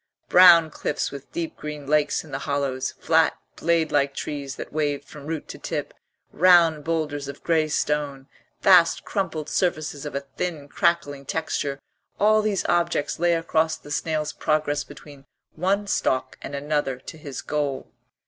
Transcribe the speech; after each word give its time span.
Brown 0.29 0.71
cliffs 0.71 1.11
with 1.11 1.31
deep 1.31 1.55
green 1.55 1.85
lakes 1.85 2.23
in 2.23 2.31
the 2.31 2.39
hollows, 2.39 2.93
flat, 2.99 3.37
blade 3.55 3.91
like 3.91 4.15
trees 4.15 4.55
that 4.55 4.73
waved 4.73 5.07
from 5.07 5.27
root 5.27 5.47
to 5.49 5.59
tip, 5.59 5.93
round 6.31 6.83
boulders 6.83 7.27
of 7.27 7.43
grey 7.43 7.67
stone, 7.67 8.27
vast 8.61 9.05
crumpled 9.05 9.47
surfaces 9.47 10.03
of 10.03 10.15
a 10.15 10.21
thin 10.37 10.67
crackling 10.67 11.23
texture 11.27 11.79
all 12.19 12.41
these 12.41 12.65
objects 12.65 13.19
lay 13.19 13.35
across 13.35 13.77
the 13.77 13.91
snail's 13.91 14.33
progress 14.33 14.83
between 14.83 15.27
one 15.53 15.85
stalk 15.85 16.35
and 16.41 16.55
another 16.55 16.97
to 16.97 17.19
his 17.19 17.43
goal. 17.43 17.91